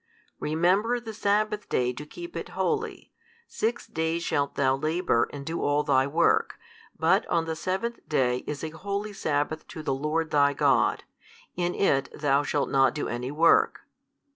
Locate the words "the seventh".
7.45-7.99